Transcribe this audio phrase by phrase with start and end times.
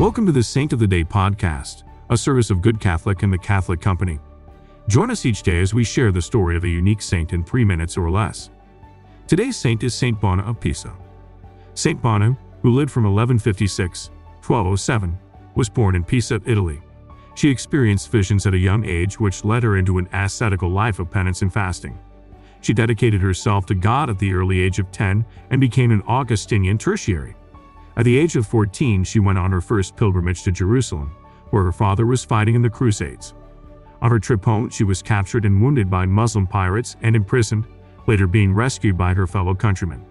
[0.00, 3.38] Welcome to the Saint of the Day podcast, a service of Good Catholic and the
[3.38, 4.18] Catholic Company.
[4.88, 7.64] Join us each day as we share the story of a unique saint in three
[7.64, 8.50] minutes or less.
[9.28, 10.92] Today's saint is Saint Bona of Pisa.
[11.74, 14.08] Saint Bona, who lived from 1156
[14.44, 15.16] 1207,
[15.54, 16.80] was born in Pisa, Italy.
[17.34, 21.10] She experienced visions at a young age which led her into an ascetical life of
[21.10, 21.98] penance and fasting.
[22.62, 26.78] She dedicated herself to God at the early age of 10 and became an Augustinian
[26.78, 27.36] tertiary.
[27.96, 31.14] At the age of 14, she went on her first pilgrimage to Jerusalem,
[31.50, 33.34] where her father was fighting in the Crusades.
[34.00, 37.66] On her trip home, she was captured and wounded by Muslim pirates and imprisoned,
[38.06, 40.04] later being rescued by her fellow countrymen.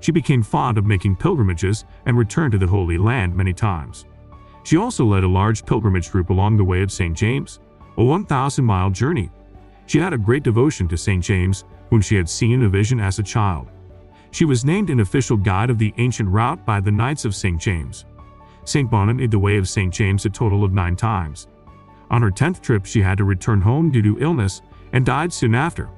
[0.00, 4.06] She became fond of making pilgrimages and returned to the Holy Land many times.
[4.64, 7.16] She also led a large pilgrimage group along the way of St.
[7.16, 7.60] James,
[7.96, 9.30] a 1,000 mile journey.
[9.86, 11.22] She had a great devotion to St.
[11.22, 13.68] James, whom she had seen in a vision as a child.
[14.30, 17.60] She was named an official guide of the ancient route by the Knights of St.
[17.60, 18.04] James.
[18.64, 18.90] St.
[18.92, 19.92] Made the way of St.
[19.92, 21.48] James a total of nine times.
[22.10, 25.54] On her 10th trip, she had to return home due to illness and died soon
[25.54, 25.88] after.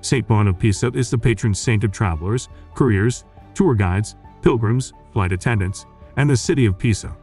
[0.00, 0.26] St.
[0.26, 5.86] Bona of Pisa is the patron saint of travelers, couriers, tour guides, pilgrims, flight attendants,
[6.16, 7.16] and the city of Pisa.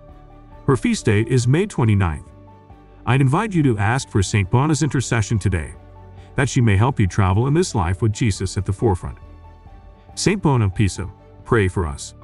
[0.66, 2.28] Her feast day is May 29th.
[3.06, 4.50] I'd invite you to ask for St.
[4.50, 5.74] Bona's intercession today,
[6.36, 9.18] that she may help you travel in this life with Jesus at the forefront.
[10.16, 10.42] St.
[10.42, 11.12] Bona of
[11.46, 12.16] pray for us.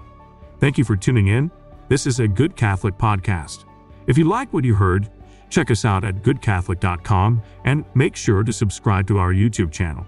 [0.59, 1.51] Thank you for tuning in.
[1.89, 3.65] This is a Good Catholic podcast.
[4.07, 5.09] If you like what you heard,
[5.49, 10.05] check us out at goodcatholic.com and make sure to subscribe to our YouTube channel.